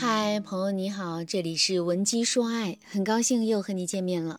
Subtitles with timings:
[0.00, 4.38] 嗨，朋友你好，这里是文姬说爱，很高兴又和你见面了。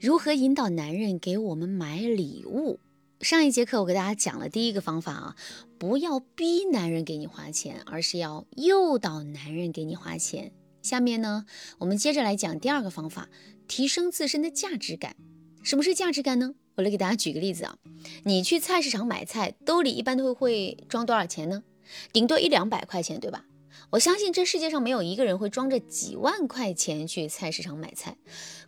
[0.00, 2.80] 如何引导男人给我们买礼物？
[3.20, 5.36] 上一节课我给大家讲了第一个方法啊，
[5.76, 10.50] 不要逼男人给你花钱，而是要诱导男人给你花钱。
[10.80, 11.44] 下面呢，
[11.76, 13.28] 我们接着来讲第二个方法，
[13.68, 15.16] 提升自身的价值感。
[15.62, 16.54] 什么是价值感呢？
[16.76, 17.76] 我来给大家举个例子啊，
[18.24, 21.62] 你去菜市场买菜，兜里一般都会装多少钱呢？
[22.10, 23.44] 顶多一两百块钱，对吧？
[23.92, 28.16] 我相信这世界上没有一个人会装着几万块钱去菜市场买菜。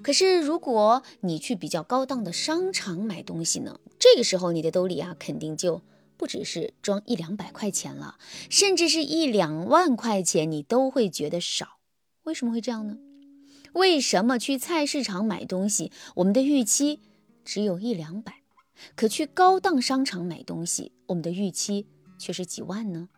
[0.02, 3.80] 可是如果你去比较高档的商场买东西呢？
[3.98, 5.80] 这个时候你的兜里啊，肯定就
[6.18, 8.18] 不只是装一两百块钱了，
[8.50, 11.78] 甚至是一两万块钱，你都会觉得少。
[12.24, 12.98] 为什么会这样呢？
[13.72, 17.00] 为什么去菜市场买东西，我们的预期
[17.46, 18.42] 只有一两百，
[18.94, 21.86] 可去高档商场买东西，我们的预期
[22.18, 23.08] 却是几万呢？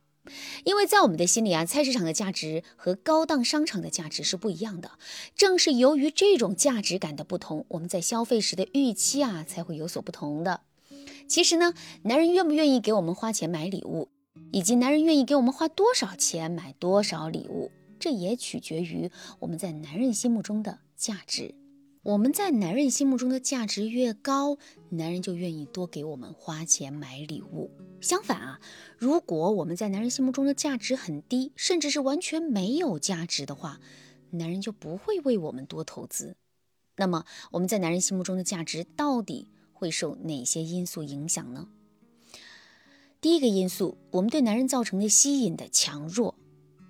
[0.65, 4.93] 因为在我们的心里啊，菜市场的价值和高档商场的价值是不一样的。
[5.35, 10.61] 正是由于这种价值感的不同，我们在消费时的预期啊才会有所不同的。
[11.29, 14.09] 其实呢，男人愿不愿意给我们花钱买礼物，
[14.53, 21.55] 以及男人愿意给我们花多少钱买多少礼物，这也取决于我们在男人心目中的价值。
[22.07, 24.59] 我们在男人心目中的价值越高，
[24.91, 27.69] 男人就愿意多给我们花钱买礼物。
[28.01, 28.61] 相反啊，
[28.97, 33.81] 如果我们在男人心目中的价值很低，甚至是完全没有价值的话，
[34.31, 36.37] 男人就不会为我们多投资。
[36.95, 41.67] 那么我们在男人心目中的价值到底会受哪些因素影响呢？
[43.21, 46.37] 第一个因素，我们对男人造成的吸引的强弱。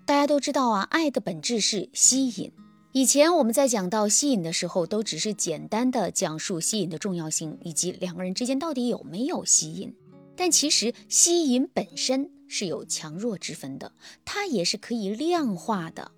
[0.04, 2.52] 大家都知道啊，爱的本质是吸引。
[2.96, 9.94] 以前我们在讲到吸引的时候，都只是简单的讲述吸引的重要性，以及两个人之间到底有没有吸引。
[10.34, 13.92] 但其实吸引本身是有强弱之分的，
[14.24, 16.10] 它也是可以量化的。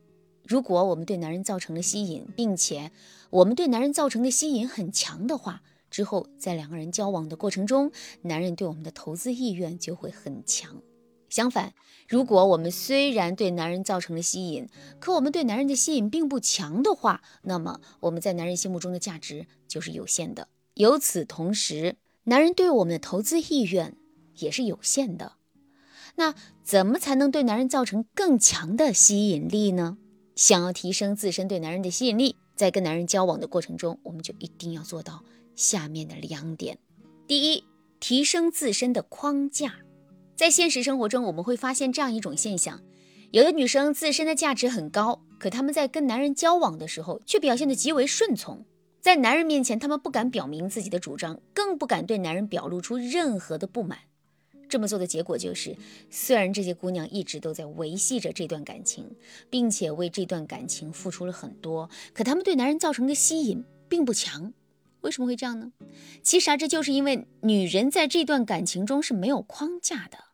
[0.45, 2.93] 如果我们对男人造成了吸引，并且
[3.31, 7.91] 我们对男人造成的吸引很强的话，之后在两个人交往的过程中，
[8.23, 10.81] 男人对我们的投资意愿就会很强。
[11.29, 11.75] 相反，
[12.09, 14.69] 如果我们虽然对男人造成了吸引，
[14.99, 20.49] 可我们对男人的吸引并不强的话，那么我们在男人心目中的价值就是有限的。
[20.75, 23.97] 由此同时，男人对我们的投资意愿
[24.37, 25.33] 也是有限的。
[26.17, 26.35] 那
[26.65, 29.99] 怎么才能对男人造成更强的吸引力呢？
[30.35, 35.25] 想要提升自身对男人的吸引力，在跟男人交往的过程中，我们就一定要做到
[35.57, 36.79] 下面的两点：
[37.27, 37.65] 第一，
[38.01, 39.77] 提升自身的框架。
[40.39, 42.81] 在现实生活中，我们会发现这样一种现象：
[43.33, 48.65] 有的女生自身的价值很高，可她们在跟男人交往的时候，却表现得极为顺从。
[49.01, 53.99] 在男人面前，她们不敢表明自己的主张，更不敢对男人表露出任何的不满。
[54.69, 55.77] 这么做的结果就是，
[56.09, 59.11] 虽然这些姑娘一直都在维系着这段感情，
[59.51, 64.53] 并且为这段感情付出了很多，可她们对男人造成的吸引并不强。
[65.01, 65.73] 为什么会这样呢？
[66.23, 70.28] 其实啊，这就是因为女人在这段感情中是没有框架的。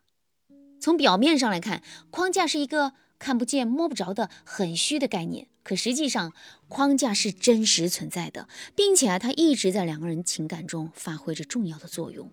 [0.84, 5.49] 从表面上来看，框架是一个看不见、摸不着的很虚的概念。
[5.62, 6.34] 可实际上，
[6.69, 12.31] 框架是真实存在的，并且啊，它一直在两个人情感中发挥着重要的作用。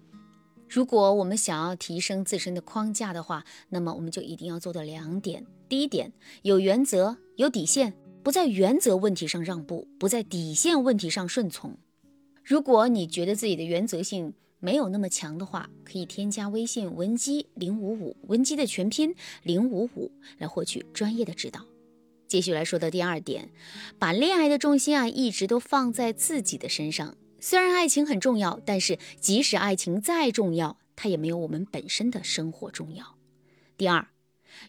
[0.67, 6.11] 如果我们想要提升自身的框架的话，那么我们就一定要做到两点：第一点，
[6.41, 11.77] 有原则、有底线，不在原则问题上让步，不在底线问题上顺从。
[12.43, 19.13] 如果你觉得自己的原则性，没有那么强的话，可以添加微信文姬零五五，文姬的全拼
[19.43, 21.65] 零五五，来获取专业的指导。
[22.27, 23.49] 继续来说的第二点，
[23.99, 27.17] 把恋爱的重心啊一直都放在自己的身上。
[27.39, 33.17] 虽然爱情很重要，但是即使爱情再重要，它也没有我们本身的生活重要。
[33.75, 34.07] 第二，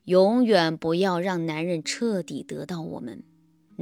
[0.07, 3.23] 永远不要让男人彻底得到我们。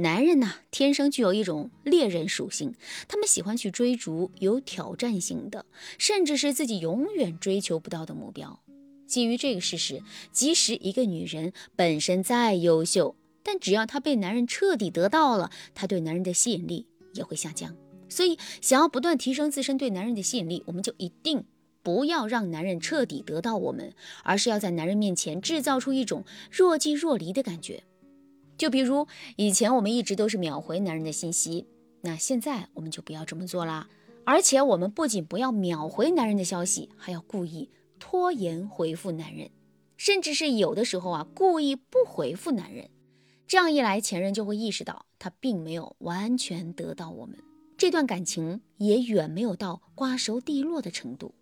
[0.01, 2.73] 男人呢，天生具有一种猎人属性，
[3.07, 5.65] 他们喜欢去追逐有挑战性的，
[5.99, 8.59] 甚至是自己永远追求不到的目标。
[9.05, 10.01] 基于这个事实，
[10.31, 17.75] 即使一个女人本身再优秀，但只要她被男人彻底得到了，她对男人的吸引力也会下降。
[18.09, 21.43] 所以，想要不断提升自身对男人的吸引力，我们就一定
[21.83, 23.93] 不要让男人彻底得到我们，
[24.23, 27.83] 而是要在男人面前制造出一种若即若离的感觉。
[28.61, 31.65] 就比如以前我们一直都是秒回男人的信息，
[32.01, 33.89] 那现在我们就不要这么做啦。
[34.23, 39.49] 而且我们不仅不要秒回男人的消息，还要故意拖延回复男人，
[39.97, 42.91] 甚至是有的时候啊故意不回复男人。
[43.47, 47.39] 这样一来，前任就会意识到他并没有完全得到我们，
[47.79, 51.33] 这段感情也远没有到瓜熟蒂落的程度。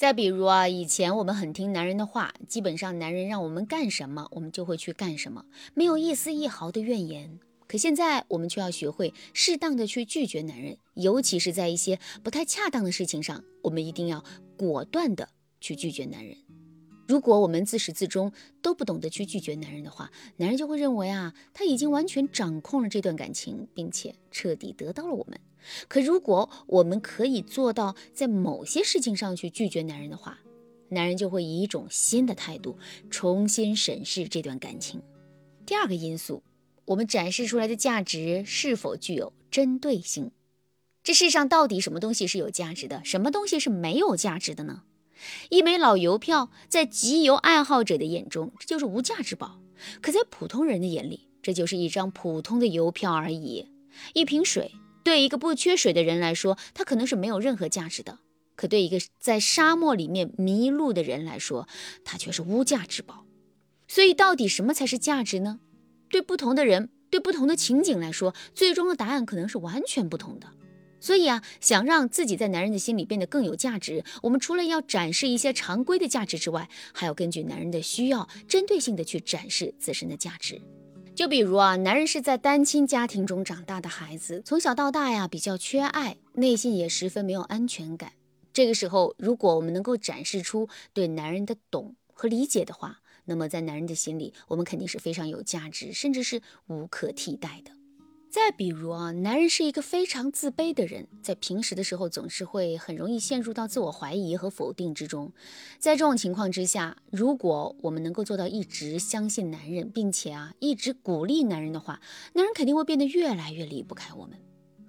[0.00, 5.44] 再比如啊，以前我们很听男人的话，基本上男人让我们干什么，我们就会去干什么，
[5.74, 7.38] 没有一丝一毫的怨言。
[7.66, 14.24] 可现在我们却要学会适当的去拒绝男人，尤其是在一些不太恰当的事情上，我们一定要
[14.56, 15.28] 果断的
[15.60, 16.34] 去拒绝男人。
[17.10, 25.40] 如果我们自始至终都不懂得去拒绝男人的话，男人就会认为啊，他已经完全掌控了这段感情，并且彻底得到了我们。
[25.88, 30.38] 可如果我们可以做到在某些事情上去拒绝男人的话，
[30.90, 32.78] 男人就会以一种新的态度
[33.10, 35.02] 重新审视这段感情。
[35.66, 36.44] 第二个因素，
[36.84, 40.30] 我们展示出来的价值是否具有针对性？
[41.02, 44.84] 这世上到底什么东西是有价值的，什么东西是没有价值的呢？
[45.48, 49.60] 一枚老邮票在集邮爱好者的眼中，这就是无价之宝；
[50.00, 53.68] 可在普通人的眼里，这就是一张普通的邮票而已。
[54.14, 54.72] 一瓶水。
[55.02, 58.18] 对一个不缺水的人来说，它可能是没有任何价值的；
[58.54, 61.66] 可对一个在沙漠里面迷路的人来说，
[62.04, 63.24] 它却是无价之宝。
[63.88, 65.60] 所以，到底什么才是价值呢？
[66.10, 70.48] 对不同的人，对不同的情景来说，最终的答案可能是完全不同的。
[71.00, 80.60] 所以啊，想让自己在男人的心里变得更有价值，我们除了要展示一些常规的价值之外，还要根据男人的需要，针对性的去展示自身的价值。
[81.14, 88.12] 就比如啊，男人是在单亲家庭中长大的孩子，从小到大呀比较缺爱，内心也十分没有安全感。
[88.52, 97.72] 这个时候，如果我们能够展示出对男人的懂和理解的话，那么在男人的心里，我们肯定是非常有价值，甚至是无可替代的。
[98.30, 105.32] 再比如啊，男人是一个非常自卑的人，在平时的时候总是会很容易陷入到自我怀疑和否定之中。
[105.80, 112.00] 在这种情况之下，如果我们能够做到一直相信男人，并且啊一直鼓励男人的话，
[112.34, 114.38] 男人肯定会变得越来越离不开我们。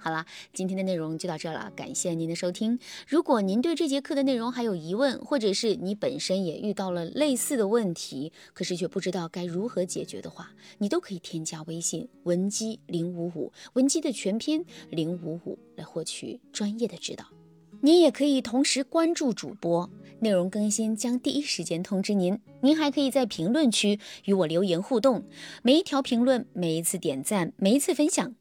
[0.03, 2.79] 好了，今天的内容就到这了，感谢您的收听。
[3.07, 17.25] 如果您对这节课的内容还有疑问，或者是你本身也遇到了类似的问题，可是却不知道该如何解决的话，你都可以添加微信文姬零五五，文姬的全拼零五五来获取专业的指导。
[17.81, 19.87] 您也可以同时关注主播，
[20.21, 22.39] 内容更新将第一时间通知您。
[22.61, 25.23] 您还可以在评论区与我留言互动，
[25.61, 28.40] 每一条评论、每一次点赞、每一次分享。